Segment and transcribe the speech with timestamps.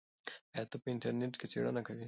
[0.53, 1.99] آیا ته په انټرنیټ کې څېړنه کوې؟